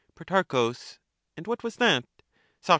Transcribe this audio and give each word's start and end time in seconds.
Pro. 0.15 0.73
And 1.37 1.45
what 1.45 1.61
was 1.61 1.75
that? 1.75 2.05
Soc. 2.59 2.69